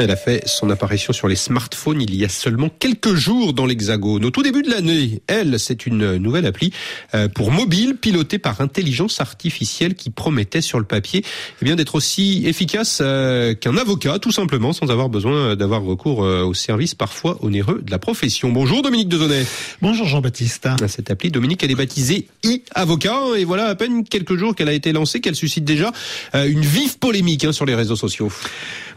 [0.00, 3.66] Elle a fait son apparition sur les smartphones il y a seulement quelques jours dans
[3.66, 4.24] l'Hexagone.
[4.24, 6.72] Au tout début de l'année, elle, c'est une nouvelle appli
[7.14, 11.24] euh, pour mobile pilotée par intelligence artificielle qui promettait sur le papier
[11.60, 16.22] eh bien d'être aussi efficace euh, qu'un avocat, tout simplement, sans avoir besoin d'avoir recours
[16.22, 18.50] euh, au service parfois onéreux de la profession.
[18.50, 19.46] Bonjour Dominique Dezonnet.
[19.82, 20.68] Bonjour Jean-Baptiste.
[20.86, 24.74] Cette appli, Dominique, elle est baptisée e-avocat et voilà à peine quelques jours qu'elle a
[24.74, 25.90] été lancée, qu'elle suscite déjà
[26.34, 28.30] une vive polémique hein, sur les réseaux sociaux.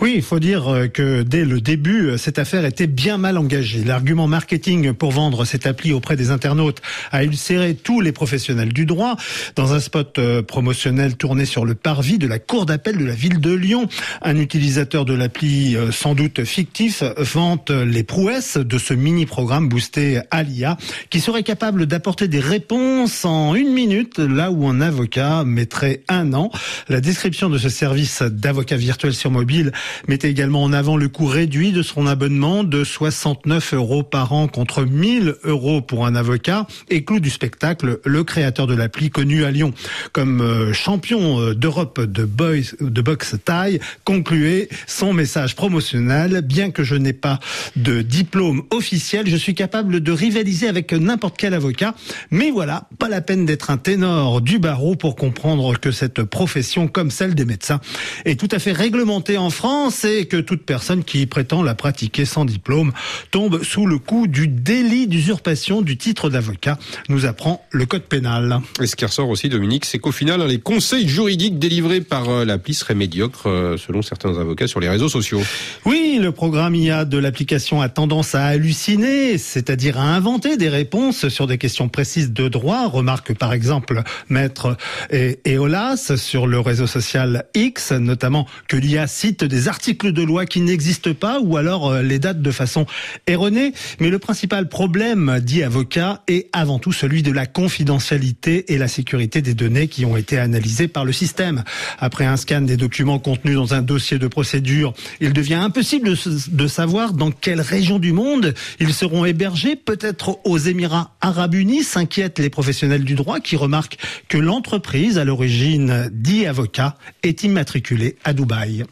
[0.00, 3.84] Oui, il faut dire que dès le début, cette affaire était bien mal engagée.
[3.84, 6.80] L'argument marketing pour vendre cette appli auprès des internautes
[7.12, 9.16] a ulcéré tous les professionnels du droit.
[9.56, 13.14] Dans un spot euh, promotionnel tourné sur le parvis de la cour d'appel de la
[13.14, 13.88] ville de Lyon,
[14.22, 20.20] un utilisateur de l'appli euh, sans doute fictif vante les prouesses de ce mini-programme boosté
[20.30, 20.78] à l'IA
[21.10, 26.32] qui serait capable d'apporter des réponses en une minute là où un avocat mettrait un
[26.32, 26.50] an.
[26.88, 29.72] La description de ce service d'avocat virtuel sur mobile
[30.08, 34.48] mettait également en avant le coût réduit de son abonnement de 69 euros par an
[34.48, 36.66] contre 1000 euros pour un avocat.
[36.88, 39.72] Et clou du spectacle, le créateur de l'appli connu à Lyon
[40.12, 46.42] comme euh, champion euh, d'Europe de, boys, de boxe taille concluait son message promotionnel.
[46.42, 47.40] Bien que je n'ai pas
[47.76, 51.94] de diplôme officiel, je suis capable de rivaliser avec n'importe quel avocat.
[52.30, 56.88] Mais voilà, pas la peine d'être un ténor du barreau pour comprendre que cette profession,
[56.88, 57.80] comme celle des médecins,
[58.24, 62.26] est tout à fait réglementée en France et que toute personne qui prétend la pratiquer
[62.26, 62.92] sans diplôme
[63.30, 66.78] tombe sous le coup du délit d'usurpation du titre d'avocat,
[67.08, 68.60] nous apprend le code pénal.
[68.80, 72.44] Et ce qui ressort aussi, Dominique, c'est qu'au final, les conseils juridiques délivrés par euh,
[72.44, 75.40] l'appli seraient médiocres, euh, selon certains avocats sur les réseaux sociaux.
[75.86, 81.28] Oui, le programme IA de l'application a tendance à halluciner, c'est-à-dire à inventer des réponses
[81.28, 82.86] sur des questions précises de droit.
[82.88, 84.76] Remarque par exemple Maître
[85.10, 90.60] Eolas sur le réseau social X, notamment que l'IA cite des articles de loi qui
[90.60, 92.86] n'existent pas ou alors euh, les dates de façon
[93.28, 93.72] erronée.
[94.00, 98.88] Mais le principal problème, dit avocat, est avant tout celui de la confidentialité et la
[98.88, 101.62] sécurité des données qui ont été analysées par le système.
[101.98, 106.14] Après un scan des documents contenus dans un dossier de procédure, il devient impossible
[106.48, 109.76] de savoir dans quelle région du monde ils seront hébergés.
[109.76, 113.98] Peut-être aux Émirats arabes unis, s'inquiètent les professionnels du droit qui remarquent
[114.28, 118.84] que l'entreprise à l'origine dit avocat est immatriculée à Dubaï.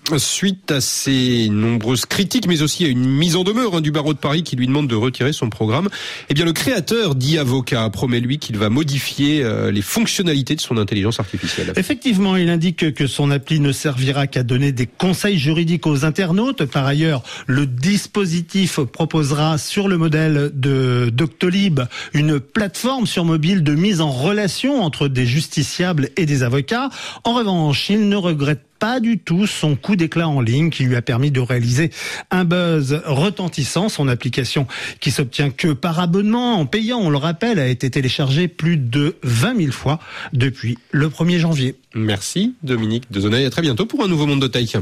[0.68, 4.12] Suite à ces nombreuses critiques, mais aussi à une mise en demeure hein, du barreau
[4.12, 5.88] de Paris qui lui demande de retirer son programme,
[6.28, 10.60] eh bien le créateur dit avocat promet lui qu'il va modifier euh, les fonctionnalités de
[10.60, 11.72] son intelligence artificielle.
[11.76, 16.64] Effectivement, il indique que son appli ne servira qu'à donner des conseils juridiques aux internautes.
[16.64, 21.80] Par ailleurs, le dispositif proposera sur le modèle de Doctolib
[22.12, 26.90] une plateforme sur mobile de mise en relation entre des justiciables et des avocats.
[27.24, 30.96] En revanche, il ne regrette pas du tout son coup d'éclat en ligne qui lui
[30.96, 31.90] a permis de réaliser
[32.30, 33.88] un buzz retentissant.
[33.88, 34.66] Son application
[35.00, 39.16] qui s'obtient que par abonnement en payant, on le rappelle, a été téléchargée plus de
[39.22, 39.98] 20 000 fois
[40.32, 41.76] depuis le 1er janvier.
[41.94, 43.44] Merci Dominique Dezonay.
[43.44, 44.76] À très bientôt pour un nouveau Monde de Tech.